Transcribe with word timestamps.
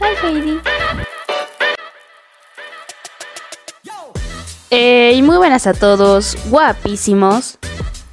Hi 0.00 0.14
Heidi. 0.22 0.60
y 4.70 5.22
muy 5.22 5.36
buenas 5.36 5.66
a 5.66 5.74
todos, 5.74 6.36
guapísimos. 6.48 7.58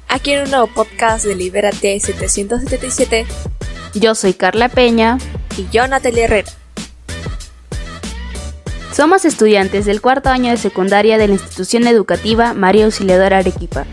Aquí 0.08 0.32
en 0.32 0.44
un 0.44 0.50
nuevo 0.50 0.66
podcast 0.66 1.24
de 1.24 1.36
Libérate 1.36 2.00
777. 2.00 3.26
Yo 3.94 4.16
soy 4.16 4.34
Carla 4.34 4.68
Peña. 4.68 5.18
Y 5.56 5.68
yo 5.70 5.86
Natalia 5.86 6.24
Herrera. 6.24 6.50
Somos 8.92 9.24
estudiantes 9.24 9.84
del 9.86 10.00
cuarto 10.00 10.28
año 10.30 10.50
de 10.50 10.56
secundaria 10.56 11.18
de 11.18 11.28
la 11.28 11.34
institución 11.34 11.86
educativa 11.86 12.52
María 12.54 12.86
Auxiliadora 12.86 13.38
Arequipa. 13.38 13.84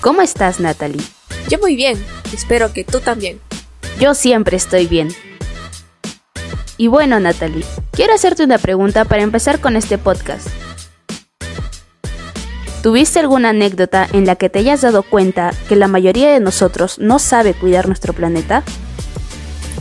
¿Cómo 0.00 0.20
estás, 0.20 0.60
Natalie? 0.60 1.02
Yo 1.48 1.58
muy 1.58 1.76
bien, 1.76 2.04
espero 2.32 2.72
que 2.72 2.84
tú 2.84 3.00
también. 3.00 3.40
Yo 4.02 4.16
siempre 4.16 4.56
estoy 4.56 4.88
bien. 4.88 5.14
Y 6.76 6.88
bueno, 6.88 7.20
Natalie, 7.20 7.64
quiero 7.92 8.12
hacerte 8.12 8.42
una 8.42 8.58
pregunta 8.58 9.04
para 9.04 9.22
empezar 9.22 9.60
con 9.60 9.76
este 9.76 9.96
podcast. 9.96 10.48
¿Tuviste 12.82 13.20
alguna 13.20 13.50
anécdota 13.50 14.08
en 14.12 14.26
la 14.26 14.34
que 14.34 14.48
te 14.48 14.58
hayas 14.58 14.80
dado 14.80 15.04
cuenta 15.04 15.54
que 15.68 15.76
la 15.76 15.86
mayoría 15.86 16.32
de 16.32 16.40
nosotros 16.40 16.98
no 16.98 17.20
sabe 17.20 17.54
cuidar 17.54 17.86
nuestro 17.86 18.12
planeta? 18.12 18.64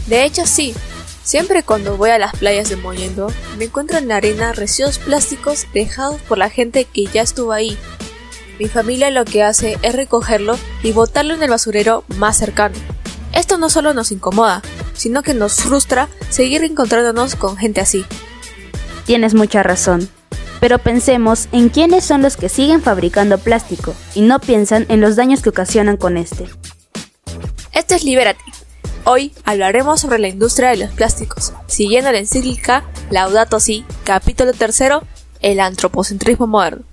De 0.06 0.24
hecho, 0.24 0.46
sí. 0.46 0.76
Siempre 1.24 1.64
cuando 1.64 1.98
voy 1.98 2.12
a 2.12 2.20
las 2.20 2.36
playas 2.36 2.70
de 2.70 2.76
Mollendo, 2.76 3.34
me 3.58 3.66
encuentro 3.66 3.98
en 3.98 4.08
la 4.08 4.18
arena 4.18 4.54
residuos 4.54 5.00
plásticos 5.00 5.66
dejados 5.74 6.22
por 6.22 6.38
la 6.38 6.52
gente 6.52 6.86
que 6.86 7.08
ya 7.08 7.24
estuvo 7.24 7.54
ahí. 7.54 7.76
Mi 8.60 8.68
familia 8.68 9.10
lo 9.10 9.26
que 9.26 9.42
hace 9.42 9.80
es 9.82 9.96
recogerlo 9.96 10.60
y 10.84 10.92
botarlo 10.92 11.34
en 11.34 11.42
el 11.42 11.50
basurero 11.50 12.04
más 12.18 12.38
cercano. 12.38 12.76
Esto 13.34 13.58
no 13.58 13.70
solo 13.70 13.94
nos 13.94 14.12
incomoda, 14.12 14.62
sino 14.94 15.24
que 15.24 15.34
nos 15.34 15.56
frustra 15.56 16.10
seguir 16.30 16.64
encontrándonos 16.64 17.36
con 17.36 17.58
gente 17.58 17.82
así. 17.82 18.06
Tienes 19.06 19.34
mucha 19.34 19.64
razón. 19.64 20.10
Pero 20.60 20.78
pensemos 20.78 21.48
en 21.52 21.70
quiénes 21.70 22.06
son 22.06 22.22
los 22.22 22.38
que 22.38 22.48
siguen 22.48 22.82
fabricando 22.82 23.40
plástico 23.40 23.96
y 24.14 24.22
no 24.22 24.40
piensan 24.40 24.86
en 24.90 25.02
los 25.02 25.16
daños 25.16 25.42
que 25.42 25.50
ocasionan 25.50 25.98
con 25.98 26.18
este. 26.18 26.48
Esto 27.74 27.96
es 27.96 28.04
Liberati. 28.04 28.44
Hoy 29.06 29.34
hablaremos 29.44 30.02
sobre 30.02 30.20
la 30.20 30.28
industria 30.28 30.70
de 30.70 30.78
los 30.78 30.92
plásticos, 30.92 31.54
siguiendo 31.66 32.12
la 32.12 32.20
encíclica 32.20 32.84
Laudato 33.10 33.60
Si, 33.60 33.84
capítulo 34.04 34.54
tercero, 34.54 35.02
el 35.42 35.60
antropocentrismo 35.60 36.46
moderno. 36.46 36.84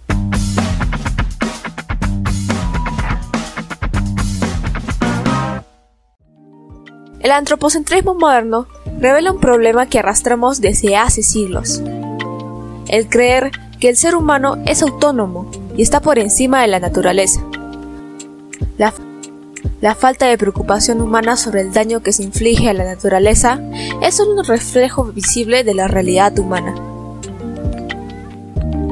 El 7.28 7.32
antropocentrismo 7.32 8.14
moderno 8.14 8.66
revela 9.00 9.32
un 9.32 9.38
problema 9.38 9.84
que 9.84 9.98
arrastramos 9.98 10.62
desde 10.62 10.96
hace 10.96 11.22
siglos. 11.22 11.82
El 12.88 13.06
creer 13.10 13.50
que 13.78 13.90
el 13.90 13.98
ser 13.98 14.14
humano 14.14 14.56
es 14.64 14.80
autónomo 14.80 15.50
y 15.76 15.82
está 15.82 16.00
por 16.00 16.18
encima 16.18 16.62
de 16.62 16.68
la 16.68 16.80
naturaleza. 16.80 17.44
La, 18.78 19.94
falta 19.94 20.24
de 20.24 20.38
preocupación 20.38 21.02
humana 21.02 21.36
sobre 21.36 21.60
el 21.60 21.70
daño 21.70 22.00
que 22.02 22.14
se 22.14 22.22
inflige 22.22 22.70
a 22.70 22.72
la 22.72 22.86
naturaleza 22.86 23.60
es 24.00 24.20
un 24.20 24.42
reflejo 24.42 25.04
visible 25.04 25.64
de 25.64 25.74
la 25.74 25.86
realidad 25.86 26.38
humana. 26.38 26.74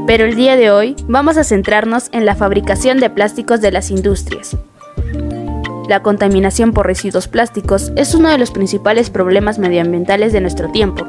Pero 0.06 0.26
el 0.26 0.36
día 0.36 0.56
de 0.56 0.70
hoy 0.70 0.94
vamos 1.08 1.38
a 1.38 1.44
centrarnos 1.44 2.10
en 2.12 2.26
la 2.26 2.34
fabricación 2.34 3.00
de 3.00 3.08
plásticos 3.08 3.62
de 3.62 3.72
las 3.72 3.90
industrias, 3.90 4.58
la 5.88 6.02
contaminación 6.02 6.72
por 6.72 6.86
residuos 6.86 7.28
plásticos 7.28 7.92
es 7.96 8.14
uno 8.14 8.28
de 8.28 8.38
los 8.38 8.50
principales 8.50 9.10
problemas 9.10 9.58
medioambientales 9.58 10.32
de 10.32 10.40
nuestro 10.40 10.70
tiempo. 10.70 11.06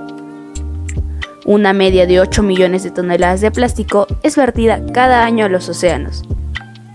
Una 1.46 1.74
media 1.74 2.06
de 2.06 2.20
8 2.20 2.44
millones 2.44 2.84
de 2.84 2.92
toneladas 2.92 3.42
de 3.42 3.52
plástico 3.52 4.06
es 4.22 4.36
vertida 4.36 4.82
cada 4.94 5.24
año 5.24 5.46
a 5.46 5.50
los 5.50 5.68
océanos. 5.70 6.24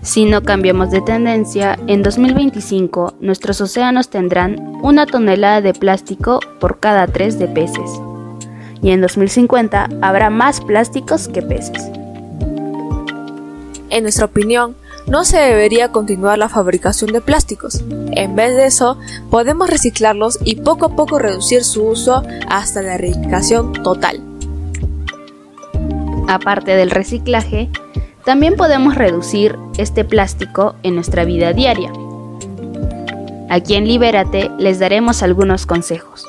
Si 0.01 0.25
no 0.25 0.43
cambiamos 0.43 0.91
de 0.91 1.01
tendencia, 1.01 1.77
en 1.87 2.03
2025 2.03 3.15
nuestros 3.19 3.61
océanos 3.61 4.09
tendrán 4.09 4.59
una 4.81 5.05
tonelada 5.05 5.61
de 5.61 5.73
plástico 5.73 6.39
por 6.59 6.79
cada 6.79 7.07
3 7.07 7.39
de 7.39 7.47
peces. 7.47 7.89
Y 8.81 8.91
en 8.91 9.01
2050 9.01 9.89
habrá 10.01 10.29
más 10.29 10.61
plásticos 10.61 11.27
que 11.29 11.41
peces. 11.41 11.89
En 13.89 14.03
nuestra 14.03 14.25
opinión, 14.25 14.75
no 15.07 15.25
se 15.25 15.37
debería 15.37 15.91
continuar 15.91 16.37
la 16.37 16.49
fabricación 16.49 17.11
de 17.11 17.21
plásticos. 17.21 17.83
En 18.11 18.35
vez 18.35 18.55
de 18.55 18.65
eso, 18.65 18.97
podemos 19.29 19.69
reciclarlos 19.69 20.39
y 20.43 20.55
poco 20.55 20.85
a 20.87 20.95
poco 20.95 21.19
reducir 21.19 21.63
su 21.63 21.83
uso 21.83 22.23
hasta 22.49 22.81
la 22.81 22.95
erradicación 22.95 23.73
total. 23.83 24.21
Aparte 26.27 26.75
del 26.75 26.91
reciclaje, 26.91 27.69
también 28.23 28.55
podemos 28.55 28.95
reducir 28.95 29.57
este 29.77 30.05
plástico 30.05 30.75
en 30.83 30.95
nuestra 30.95 31.25
vida 31.25 31.51
diaria. 31.51 31.91
Aquí 33.49 33.75
en 33.75 33.87
Libérate 33.87 34.49
les 34.57 34.79
daremos 34.79 35.21
algunos 35.21 35.65
consejos. 35.65 36.25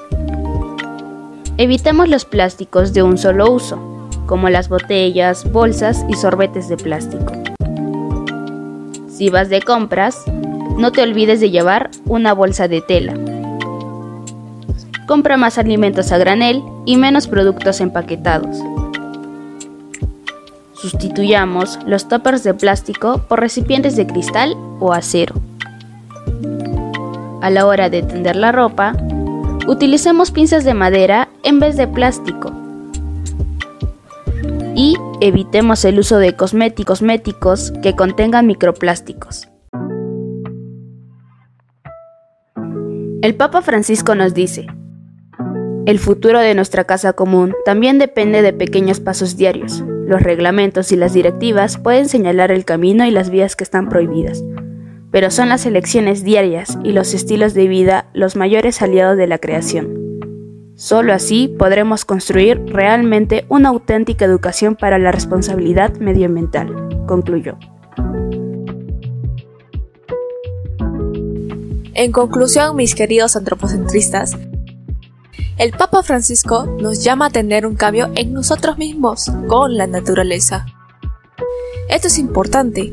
Evitemos 1.57 2.09
los 2.09 2.25
plásticos 2.25 2.93
de 2.93 3.05
un 3.05 3.17
solo 3.17 3.51
uso, 3.51 3.79
como 4.27 4.51
las 4.51 4.69
botellas, 4.69 5.51
bolsas 5.53 6.05
y 6.09 6.15
sorbetes 6.15 6.69
de 6.69 6.77
plástico. 6.77 7.44
Si 9.17 9.31
vas 9.31 9.49
de 9.49 9.63
compras, 9.63 10.25
no 10.77 10.91
te 10.91 11.01
olvides 11.01 11.39
de 11.39 11.51
llevar 11.51 11.91
una 12.05 12.35
bolsa 12.35 12.67
de 12.67 12.81
tela. 12.81 13.15
Compra 15.07 15.37
más 15.37 15.57
alimentos 15.57 16.11
a 16.11 16.19
granel 16.19 16.65
y 16.85 16.97
menos 16.97 17.29
productos 17.29 17.81
empaquetados. 17.81 18.57
Sustituyamos 20.73 21.79
los 21.87 22.09
toppers 22.09 22.43
de 22.43 22.55
plástico 22.55 23.19
por 23.29 23.39
recipientes 23.39 23.95
de 23.95 24.09
cristal 24.09 24.57
o 24.81 24.93
acero. 24.93 25.37
A 27.41 27.51
la 27.51 27.67
hora 27.67 27.91
de 27.91 28.03
tender 28.03 28.35
la 28.35 28.51
ropa, 28.51 28.97
utilicemos 29.69 30.33
pinzas 30.33 30.65
de 30.65 30.75
madera 30.75 31.29
en 31.45 31.61
vez 31.61 31.77
de 31.77 31.87
plástico. 31.87 32.64
Y 34.77 34.97
evitemos 35.21 35.85
el 35.85 35.99
uso 35.99 36.19
de 36.19 36.35
cosméticos 36.35 37.01
méticos 37.01 37.73
que 37.83 37.95
contengan 37.95 38.47
microplásticos. 38.47 39.49
El 43.23 43.37
Papa 43.37 43.63
Francisco 43.63 44.15
nos 44.15 44.35
dice, 44.35 44.67
el 45.87 45.99
futuro 45.99 46.41
de 46.41 46.55
nuestra 46.55 46.85
casa 46.85 47.13
común 47.13 47.55
también 47.65 47.99
depende 47.99 48.43
de 48.43 48.53
pequeños 48.53 49.01
pasos 49.01 49.37
diarios. 49.37 49.85
Los 50.07 50.23
reglamentos 50.23 50.93
y 50.93 50.97
las 50.97 51.15
directivas 51.15 51.79
pueden 51.79 52.09
señalar 52.09 52.51
el 52.51 52.65
camino 52.65 53.07
y 53.07 53.11
las 53.11 53.31
vías 53.31 53.57
que 53.57 53.65
están 53.65 53.89
prohibidas, 53.89 54.43
pero 55.11 55.31
son 55.31 55.49
las 55.49 55.67
elecciones 55.67 56.25
diarias 56.25 56.79
y 56.85 56.93
los 56.93 57.15
estilos 57.15 57.55
de 57.55 57.69
vida 57.69 58.07
los 58.13 58.35
mayores 58.35 58.83
aliados 58.83 59.17
de 59.17 59.27
la 59.27 59.39
creación. 59.39 60.04
Solo 60.77 61.13
así 61.13 61.49
podremos 61.57 62.05
construir 62.05 62.61
realmente 62.67 63.47
una 63.49 63.69
auténtica 63.69 64.25
educación 64.25 64.75
para 64.75 64.99
la 64.99 65.13
responsabilidad 65.13 65.95
medioambiental, 65.99 67.05
concluyó. 67.07 67.57
En 71.95 72.11
conclusión, 72.11 72.75
mis 72.75 72.97
queridos 72.97 73.37
antropocentristas, 73.37 74.37
el 75.59 75.71
Papa 75.71 76.03
Francisco 76.03 76.67
nos 76.67 77.05
llama 77.05 77.27
a 77.27 77.31
tener 77.31 77.67
un 77.67 77.77
cambio 77.77 78.11
en 78.17 78.33
nosotros 78.33 78.77
mismos, 78.77 79.31
con 79.47 79.77
la 79.77 79.87
naturaleza. 79.87 80.67
Esto 81.89 82.09
es 82.09 82.19
importante, 82.19 82.93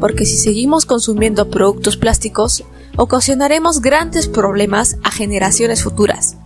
porque 0.00 0.26
si 0.26 0.36
seguimos 0.36 0.84
consumiendo 0.84 1.48
productos 1.48 1.96
plásticos, 1.96 2.64
ocasionaremos 2.98 3.80
grandes 3.80 4.28
problemas 4.28 4.98
a 5.02 5.10
generaciones 5.10 5.82
futuras. 5.82 6.36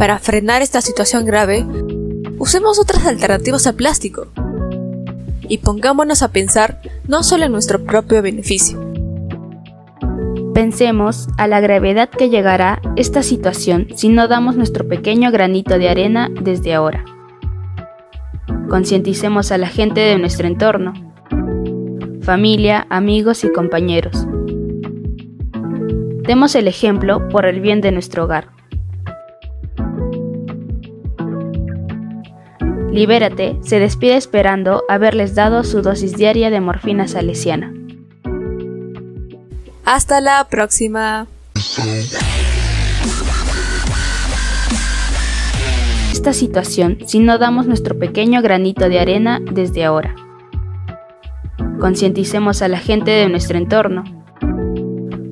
Para 0.00 0.18
frenar 0.18 0.62
esta 0.62 0.80
situación 0.80 1.26
grave, 1.26 1.66
usemos 2.38 2.78
otras 2.78 3.04
alternativas 3.04 3.66
al 3.66 3.74
plástico 3.74 4.28
y 5.46 5.58
pongámonos 5.58 6.22
a 6.22 6.32
pensar 6.32 6.80
no 7.06 7.22
solo 7.22 7.44
en 7.44 7.52
nuestro 7.52 7.84
propio 7.84 8.22
beneficio. 8.22 8.80
Pensemos 10.54 11.28
a 11.36 11.46
la 11.46 11.60
gravedad 11.60 12.08
que 12.08 12.30
llegará 12.30 12.80
esta 12.96 13.22
situación 13.22 13.88
si 13.94 14.08
no 14.08 14.26
damos 14.26 14.56
nuestro 14.56 14.88
pequeño 14.88 15.30
granito 15.30 15.78
de 15.78 15.90
arena 15.90 16.30
desde 16.30 16.72
ahora. 16.72 17.04
Concienticemos 18.70 19.52
a 19.52 19.58
la 19.58 19.68
gente 19.68 20.00
de 20.00 20.16
nuestro 20.16 20.46
entorno, 20.46 20.94
familia, 22.22 22.86
amigos 22.88 23.44
y 23.44 23.52
compañeros. 23.52 24.26
Demos 26.22 26.54
el 26.54 26.68
ejemplo 26.68 27.28
por 27.28 27.44
el 27.44 27.60
bien 27.60 27.82
de 27.82 27.92
nuestro 27.92 28.24
hogar. 28.24 28.59
Libérate 32.92 33.56
se 33.62 33.78
despide 33.78 34.16
esperando 34.16 34.82
haberles 34.88 35.36
dado 35.36 35.62
su 35.62 35.80
dosis 35.80 36.16
diaria 36.16 36.50
de 36.50 36.60
morfina 36.60 37.06
salesiana. 37.06 37.72
Hasta 39.84 40.20
la 40.20 40.46
próxima. 40.50 41.28
Esta 46.12 46.32
situación 46.32 46.98
si 47.06 47.20
no 47.20 47.38
damos 47.38 47.66
nuestro 47.66 47.98
pequeño 47.98 48.42
granito 48.42 48.88
de 48.88 48.98
arena 48.98 49.40
desde 49.40 49.84
ahora. 49.84 50.16
Concienticemos 51.78 52.60
a 52.60 52.68
la 52.68 52.78
gente 52.78 53.12
de 53.12 53.28
nuestro 53.28 53.56
entorno, 53.56 54.04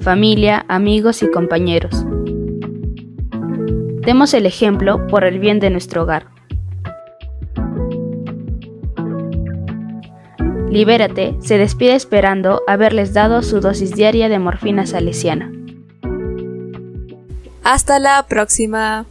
familia, 0.00 0.64
amigos 0.68 1.22
y 1.22 1.30
compañeros. 1.30 2.06
Demos 4.06 4.32
el 4.32 4.46
ejemplo 4.46 5.06
por 5.08 5.24
el 5.24 5.40
bien 5.40 5.60
de 5.60 5.70
nuestro 5.70 6.04
hogar. 6.04 6.37
Libérate 10.70 11.36
se 11.40 11.58
despide 11.58 11.94
esperando 11.94 12.62
haberles 12.66 13.14
dado 13.14 13.42
su 13.42 13.60
dosis 13.60 13.94
diaria 13.94 14.28
de 14.28 14.38
morfina 14.38 14.86
salesiana. 14.86 15.50
Hasta 17.64 17.98
la 17.98 18.24
próxima. 18.28 19.06